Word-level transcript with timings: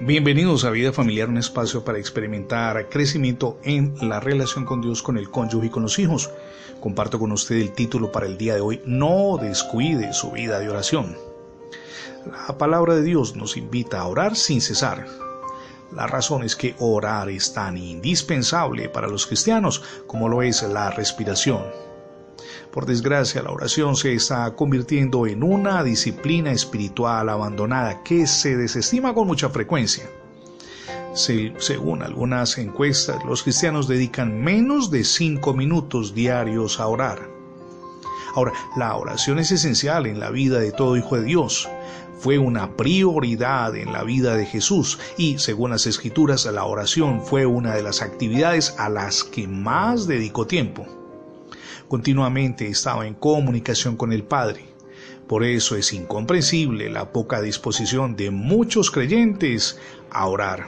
Bienvenidos 0.00 0.66
a 0.66 0.70
Vida 0.70 0.92
Familiar, 0.92 1.30
un 1.30 1.38
espacio 1.38 1.82
para 1.82 1.98
experimentar 1.98 2.90
crecimiento 2.90 3.58
en 3.64 3.94
la 4.06 4.20
relación 4.20 4.66
con 4.66 4.82
Dios, 4.82 5.02
con 5.02 5.16
el 5.16 5.30
cónyuge 5.30 5.68
y 5.68 5.70
con 5.70 5.84
los 5.84 5.98
hijos. 5.98 6.28
Comparto 6.80 7.18
con 7.18 7.32
usted 7.32 7.56
el 7.56 7.72
título 7.72 8.12
para 8.12 8.26
el 8.26 8.36
día 8.36 8.54
de 8.54 8.60
hoy, 8.60 8.82
No 8.84 9.38
descuide 9.40 10.12
su 10.12 10.32
vida 10.32 10.58
de 10.58 10.68
oración. 10.68 11.16
La 12.26 12.58
palabra 12.58 12.94
de 12.94 13.04
Dios 13.04 13.36
nos 13.36 13.56
invita 13.56 14.00
a 14.00 14.06
orar 14.06 14.36
sin 14.36 14.60
cesar. 14.60 15.06
La 15.94 16.06
razón 16.06 16.42
es 16.42 16.56
que 16.56 16.76
orar 16.78 17.30
es 17.30 17.54
tan 17.54 17.78
indispensable 17.78 18.90
para 18.90 19.08
los 19.08 19.26
cristianos 19.26 19.82
como 20.06 20.28
lo 20.28 20.42
es 20.42 20.62
la 20.62 20.90
respiración. 20.90 21.85
Por 22.76 22.84
desgracia, 22.84 23.42
la 23.42 23.52
oración 23.52 23.96
se 23.96 24.12
está 24.12 24.54
convirtiendo 24.54 25.26
en 25.26 25.42
una 25.42 25.82
disciplina 25.82 26.52
espiritual 26.52 27.26
abandonada 27.30 28.02
que 28.02 28.26
se 28.26 28.54
desestima 28.54 29.14
con 29.14 29.26
mucha 29.26 29.48
frecuencia. 29.48 30.10
según 31.14 32.02
algunas 32.02 32.58
encuestas, 32.58 33.24
los 33.24 33.42
cristianos 33.42 33.88
dedican 33.88 34.44
menos 34.44 34.90
de 34.90 35.04
cinco 35.04 35.54
minutos 35.54 36.12
diarios 36.14 36.78
a 36.78 36.88
orar. 36.88 37.30
Ahora, 38.34 38.52
la 38.76 38.94
oración 38.94 39.38
es 39.38 39.52
esencial 39.52 40.04
en 40.04 40.20
la 40.20 40.28
vida 40.28 40.58
de 40.58 40.70
todo 40.70 40.98
hijo 40.98 41.16
de 41.16 41.24
Dios. 41.24 41.70
Fue 42.18 42.36
una 42.36 42.76
prioridad 42.76 43.74
en 43.74 43.90
la 43.94 44.02
vida 44.02 44.36
de 44.36 44.44
Jesús 44.44 44.98
y, 45.16 45.38
según 45.38 45.70
las 45.70 45.86
escrituras, 45.86 46.44
la 46.44 46.66
oración 46.66 47.22
fue 47.22 47.46
una 47.46 47.74
de 47.74 47.82
las 47.82 48.02
actividades 48.02 48.74
a 48.76 48.90
las 48.90 49.24
que 49.24 49.48
más 49.48 50.06
dedicó 50.06 50.46
tiempo 50.46 50.86
continuamente 51.88 52.68
estaba 52.68 53.06
en 53.06 53.14
comunicación 53.14 53.96
con 53.96 54.12
el 54.12 54.24
Padre. 54.24 54.64
Por 55.26 55.44
eso 55.44 55.76
es 55.76 55.92
incomprensible 55.92 56.88
la 56.88 57.12
poca 57.12 57.40
disposición 57.40 58.16
de 58.16 58.30
muchos 58.30 58.90
creyentes 58.90 59.78
a 60.10 60.26
orar. 60.26 60.66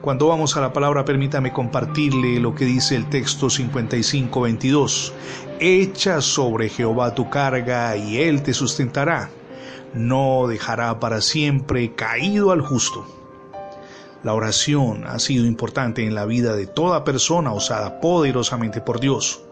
Cuando 0.00 0.28
vamos 0.28 0.56
a 0.56 0.60
la 0.60 0.72
palabra, 0.72 1.04
permítame 1.04 1.52
compartirle 1.52 2.38
lo 2.38 2.54
que 2.54 2.64
dice 2.64 2.94
el 2.94 3.08
texto 3.08 3.48
55-22. 3.48 5.12
Echa 5.58 6.20
sobre 6.20 6.68
Jehová 6.68 7.16
tu 7.16 7.28
carga 7.28 7.96
y 7.96 8.18
él 8.18 8.42
te 8.42 8.54
sustentará. 8.54 9.30
No 9.94 10.46
dejará 10.46 11.00
para 11.00 11.20
siempre 11.20 11.94
caído 11.96 12.52
al 12.52 12.60
justo. 12.60 13.04
La 14.22 14.34
oración 14.34 15.04
ha 15.04 15.18
sido 15.18 15.46
importante 15.46 16.04
en 16.04 16.14
la 16.14 16.26
vida 16.26 16.54
de 16.54 16.66
toda 16.66 17.02
persona 17.02 17.52
usada 17.52 18.00
poderosamente 18.00 18.80
por 18.80 19.00
Dios. 19.00 19.47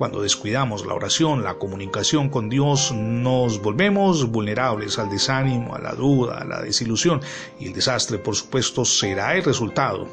Cuando 0.00 0.22
descuidamos 0.22 0.86
la 0.86 0.94
oración, 0.94 1.44
la 1.44 1.58
comunicación 1.58 2.30
con 2.30 2.48
Dios, 2.48 2.90
nos 2.90 3.60
volvemos 3.60 4.30
vulnerables 4.30 4.98
al 4.98 5.10
desánimo, 5.10 5.74
a 5.74 5.78
la 5.78 5.92
duda, 5.92 6.38
a 6.38 6.44
la 6.46 6.62
desilusión 6.62 7.20
y 7.58 7.66
el 7.66 7.74
desastre, 7.74 8.16
por 8.16 8.34
supuesto, 8.34 8.86
será 8.86 9.36
el 9.36 9.44
resultado. 9.44 10.08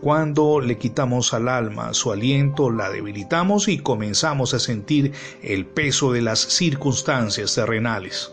Cuando 0.00 0.60
le 0.60 0.78
quitamos 0.78 1.34
al 1.34 1.50
alma 1.50 1.92
su 1.92 2.10
aliento, 2.10 2.70
la 2.70 2.88
debilitamos 2.88 3.68
y 3.68 3.80
comenzamos 3.80 4.54
a 4.54 4.58
sentir 4.58 5.12
el 5.42 5.66
peso 5.66 6.10
de 6.10 6.22
las 6.22 6.38
circunstancias 6.38 7.54
terrenales. 7.54 8.32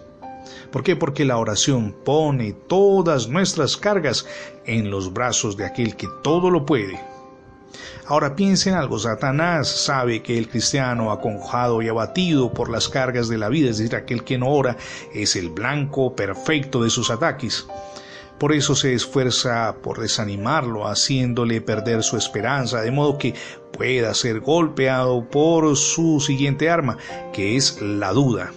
¿Por 0.72 0.82
qué? 0.82 0.95
Porque 0.95 1.26
la 1.26 1.39
oración 1.39 1.94
pone 2.06 2.54
todas 2.54 3.28
nuestras 3.28 3.76
cargas 3.76 4.26
en 4.66 4.92
los 4.92 5.11
brazos 5.11 5.58
de 5.58 5.66
aquel 5.66 5.98
que 5.98 6.08
todo 6.23 6.50
lo 6.50 6.66
puede, 6.66 6.98
Ahora 8.06 8.36
piensen 8.36 8.73
algo, 8.73 9.00
Satanás 9.00 9.68
sabe 9.68 10.22
que 10.23 10.38
el 10.38 10.48
cristiano 10.48 11.12
aconjado 11.12 11.82
y 11.82 11.90
abatido 11.90 12.54
por 12.54 12.70
las 12.70 12.88
cargas 12.88 13.28
de 13.28 13.38
la 13.38 13.50
vida, 13.50 13.70
es 13.70 13.78
decir, 13.78 13.96
aquel 13.96 14.23
que 14.23 14.38
no 14.38 14.48
ora, 14.50 14.78
es 15.14 15.36
el 15.36 15.50
blanco 15.50 16.16
perfecto 16.16 16.84
de 16.84 16.90
sus 16.90 17.10
ataques. 17.10 17.68
Por 18.40 18.54
eso 18.54 18.76
se 18.76 18.94
esfuerza 18.94 19.78
por 19.82 20.00
desanimarlo, 20.00 20.88
haciéndole 20.88 21.60
perder 21.60 22.04
su 22.04 22.18
esperanza, 22.18 22.82
de 22.82 22.92
modo 22.92 23.18
que 23.18 23.34
pueda 23.73 24.14
ser 24.14 24.42
golpeado 24.42 25.28
por 25.28 25.76
su 25.76 26.20
siguiente 26.20 26.70
arma, 26.70 26.98
que 27.34 27.55
es 27.55 27.82
la 27.82 28.11
duda. 28.11 28.52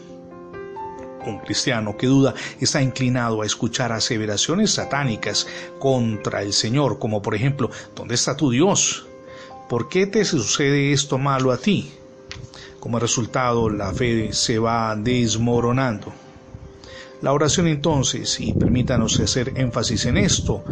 Un 1.26 1.38
cristiano 1.38 1.96
que 1.96 2.06
duda 2.06 2.34
está 2.60 2.80
inclinado 2.80 3.42
a 3.42 3.46
escuchar 3.46 3.92
aseveraciones 3.92 4.72
satánicas 4.72 5.46
contra 5.78 6.42
el 6.42 6.52
Señor, 6.52 6.98
como 6.98 7.20
por 7.20 7.34
ejemplo, 7.34 7.70
¿dónde 7.94 8.14
está 8.14 8.36
tu 8.36 8.50
Dios? 8.50 9.06
¿Por 9.68 9.88
qué 9.88 10.06
te 10.06 10.24
sucede 10.24 10.92
esto 10.92 11.18
malo 11.18 11.52
a 11.52 11.58
ti? 11.58 11.92
Como 12.80 12.98
resultado, 12.98 13.68
la 13.68 13.92
fe 13.92 14.32
se 14.32 14.58
va 14.58 14.96
desmoronando. 14.96 16.12
La 17.20 17.34
oración 17.34 17.66
entonces, 17.66 18.40
y 18.40 18.54
permítanos 18.54 19.20
hacer 19.20 19.52
énfasis 19.56 20.06
en 20.06 20.16
esto, 20.16 20.64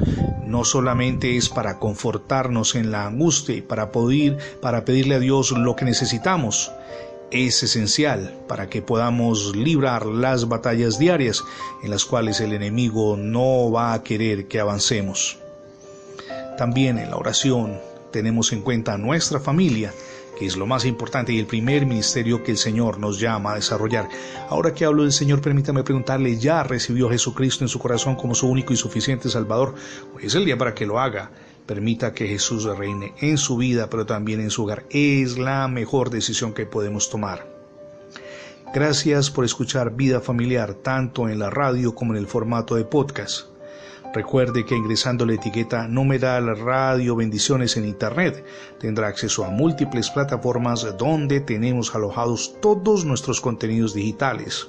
no 0.46 0.64
solamente 0.64 1.36
es 1.36 1.50
para 1.50 1.78
confortarnos 1.78 2.74
en 2.74 2.90
la 2.90 3.06
angustia 3.06 3.54
y 3.54 3.60
para 3.60 3.92
poder, 3.92 4.38
para 4.62 4.86
pedirle 4.86 5.16
a 5.16 5.20
Dios 5.20 5.50
lo 5.50 5.76
que 5.76 5.84
necesitamos, 5.84 6.72
es 7.30 7.62
esencial 7.62 8.34
para 8.48 8.68
que 8.68 8.82
podamos 8.82 9.54
librar 9.54 10.06
las 10.06 10.48
batallas 10.48 10.98
diarias 10.98 11.44
en 11.82 11.90
las 11.90 12.04
cuales 12.04 12.40
el 12.40 12.52
enemigo 12.52 13.16
no 13.16 13.70
va 13.70 13.92
a 13.92 14.02
querer 14.02 14.48
que 14.48 14.60
avancemos. 14.60 15.38
También 16.56 16.98
en 16.98 17.10
la 17.10 17.16
oración 17.16 17.78
tenemos 18.10 18.52
en 18.52 18.62
cuenta 18.62 18.94
a 18.94 18.98
nuestra 18.98 19.40
familia, 19.40 19.92
que 20.38 20.46
es 20.46 20.56
lo 20.56 20.66
más 20.66 20.84
importante 20.84 21.32
y 21.32 21.38
el 21.38 21.46
primer 21.46 21.84
ministerio 21.84 22.42
que 22.42 22.52
el 22.52 22.58
Señor 22.58 22.98
nos 22.98 23.20
llama 23.20 23.52
a 23.52 23.56
desarrollar. 23.56 24.08
Ahora 24.48 24.72
que 24.72 24.84
hablo 24.84 25.02
del 25.02 25.12
Señor, 25.12 25.40
permítame 25.40 25.82
preguntarle, 25.82 26.36
¿ya 26.38 26.62
recibió 26.62 27.08
a 27.08 27.12
Jesucristo 27.12 27.64
en 27.64 27.68
su 27.68 27.78
corazón 27.78 28.16
como 28.16 28.34
su 28.34 28.48
único 28.48 28.72
y 28.72 28.76
suficiente 28.76 29.28
Salvador? 29.28 29.74
Hoy 30.16 30.26
es 30.26 30.34
el 30.34 30.44
día 30.44 30.56
para 30.56 30.74
que 30.74 30.86
lo 30.86 30.98
haga. 30.98 31.30
Permita 31.68 32.14
que 32.14 32.26
Jesús 32.26 32.64
reine 32.64 33.12
en 33.20 33.36
su 33.36 33.58
vida, 33.58 33.90
pero 33.90 34.06
también 34.06 34.40
en 34.40 34.48
su 34.48 34.64
hogar. 34.64 34.86
Es 34.88 35.36
la 35.36 35.68
mejor 35.68 36.08
decisión 36.08 36.54
que 36.54 36.64
podemos 36.64 37.10
tomar. 37.10 37.46
Gracias 38.72 39.30
por 39.30 39.44
escuchar 39.44 39.94
Vida 39.94 40.22
Familiar 40.22 40.72
tanto 40.72 41.28
en 41.28 41.38
la 41.38 41.50
radio 41.50 41.94
como 41.94 42.14
en 42.14 42.20
el 42.20 42.26
formato 42.26 42.74
de 42.74 42.86
podcast. 42.86 43.48
Recuerde 44.14 44.64
que 44.64 44.76
ingresando 44.76 45.26
la 45.26 45.34
etiqueta 45.34 45.86
Numeral 45.86 46.58
Radio 46.58 47.14
Bendiciones 47.16 47.76
en 47.76 47.84
Internet 47.84 48.42
tendrá 48.80 49.08
acceso 49.08 49.44
a 49.44 49.50
múltiples 49.50 50.08
plataformas 50.08 50.96
donde 50.96 51.40
tenemos 51.40 51.94
alojados 51.94 52.56
todos 52.62 53.04
nuestros 53.04 53.42
contenidos 53.42 53.92
digitales. 53.92 54.68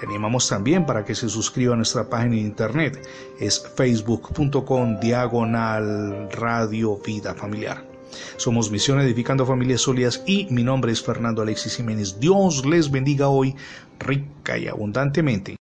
Le 0.00 0.06
animamos 0.06 0.48
también 0.48 0.86
para 0.86 1.04
que 1.04 1.14
se 1.14 1.28
suscriba 1.28 1.74
a 1.74 1.76
nuestra 1.76 2.08
página 2.08 2.32
de 2.32 2.40
internet. 2.40 3.08
Es 3.40 3.66
facebook.com 3.76 5.00
diagonal 5.00 6.28
radio 6.32 6.98
vida 6.98 7.34
familiar. 7.34 7.84
Somos 8.36 8.70
Misión 8.70 9.00
Edificando 9.00 9.46
Familias 9.46 9.82
Sólidas 9.82 10.22
y 10.26 10.46
mi 10.50 10.62
nombre 10.62 10.92
es 10.92 11.02
Fernando 11.02 11.42
Alexis 11.42 11.76
Jiménez. 11.76 12.18
Dios 12.20 12.64
les 12.64 12.90
bendiga 12.90 13.28
hoy 13.28 13.54
rica 13.98 14.58
y 14.58 14.68
abundantemente. 14.68 15.56